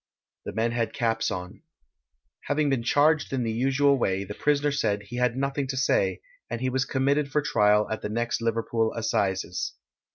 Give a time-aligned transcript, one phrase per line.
[0.45, 1.61] The men had caps on.
[2.45, 6.21] Having been charged in the usual way, the prisoner said he had nothing to say,
[6.49, 9.73] and he was committed for trial at the next Liverpool assizes.